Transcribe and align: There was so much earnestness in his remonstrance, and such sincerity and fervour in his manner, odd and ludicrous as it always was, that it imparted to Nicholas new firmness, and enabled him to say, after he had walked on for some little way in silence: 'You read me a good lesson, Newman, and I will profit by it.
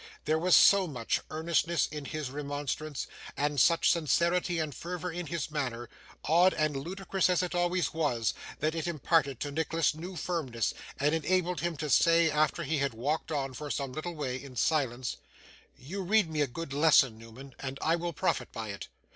There 0.25 0.39
was 0.39 0.55
so 0.55 0.87
much 0.87 1.21
earnestness 1.29 1.85
in 1.85 2.05
his 2.05 2.31
remonstrance, 2.31 3.05
and 3.37 3.59
such 3.59 3.91
sincerity 3.91 4.57
and 4.57 4.73
fervour 4.73 5.11
in 5.11 5.27
his 5.27 5.51
manner, 5.51 5.89
odd 6.23 6.55
and 6.55 6.75
ludicrous 6.75 7.29
as 7.29 7.43
it 7.43 7.53
always 7.53 7.93
was, 7.93 8.33
that 8.61 8.73
it 8.73 8.87
imparted 8.87 9.39
to 9.41 9.51
Nicholas 9.51 9.93
new 9.93 10.15
firmness, 10.15 10.73
and 10.99 11.13
enabled 11.13 11.61
him 11.61 11.77
to 11.77 11.87
say, 11.87 12.31
after 12.31 12.63
he 12.63 12.79
had 12.79 12.95
walked 12.95 13.31
on 13.31 13.53
for 13.53 13.69
some 13.69 13.93
little 13.93 14.15
way 14.15 14.41
in 14.43 14.55
silence: 14.55 15.17
'You 15.77 16.01
read 16.01 16.31
me 16.31 16.41
a 16.41 16.47
good 16.47 16.73
lesson, 16.73 17.19
Newman, 17.19 17.53
and 17.59 17.77
I 17.83 17.95
will 17.95 18.11
profit 18.11 18.51
by 18.51 18.69
it. 18.69 18.87